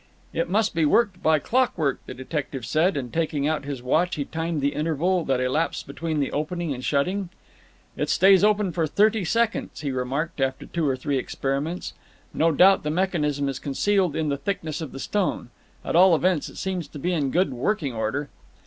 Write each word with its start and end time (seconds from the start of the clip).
"It 0.33 0.49
must 0.49 0.73
be 0.73 0.83
worked 0.83 1.21
by 1.21 1.37
clockwork," 1.37 1.99
the 2.07 2.15
detective 2.15 2.65
said, 2.65 2.97
and 2.97 3.13
taking 3.13 3.47
out 3.47 3.65
his 3.65 3.83
watch 3.83 4.15
he 4.15 4.25
timed 4.25 4.59
the 4.59 4.73
interval 4.73 5.23
that 5.25 5.39
elapsed 5.39 5.85
between 5.85 6.19
the 6.19 6.31
opening 6.31 6.73
and 6.73 6.83
shutting. 6.83 7.29
"It 7.95 8.09
stays 8.09 8.43
open 8.43 8.71
for 8.71 8.87
thirty 8.87 9.23
seconds," 9.23 9.81
he 9.81 9.91
remarked 9.91 10.41
after 10.41 10.65
two 10.65 10.89
or 10.89 10.95
three 10.95 11.19
experiments. 11.19 11.93
"No 12.33 12.51
doubt 12.51 12.81
the 12.81 12.89
mechanism 12.89 13.47
is 13.47 13.59
concealed 13.59 14.15
in 14.15 14.29
the 14.29 14.37
thickness 14.37 14.81
of 14.81 14.91
the 14.91 14.99
stone. 14.99 15.51
At 15.85 15.95
all 15.95 16.15
events 16.15 16.49
it 16.49 16.57
seems 16.57 16.87
to 16.87 16.97
be 16.97 17.13
in 17.13 17.29
good 17.29 17.51
working 17.53 17.93
order." 17.93 18.29